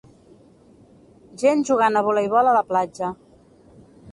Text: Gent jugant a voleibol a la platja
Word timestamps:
Gent 1.43 1.61
jugant 1.71 1.99
a 2.01 2.05
voleibol 2.09 2.53
a 2.53 2.57
la 2.59 2.65
platja 2.73 3.15